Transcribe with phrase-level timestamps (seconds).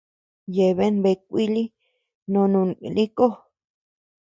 [0.55, 1.63] Yeaben bea kuili
[2.31, 3.31] nóó nun lï koó.